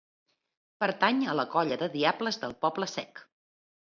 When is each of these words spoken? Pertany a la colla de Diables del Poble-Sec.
Pertany 0.83 1.19
a 1.33 1.35
la 1.41 1.45
colla 1.51 1.77
de 1.83 1.91
Diables 1.97 2.41
del 2.45 2.57
Poble-Sec. 2.65 3.25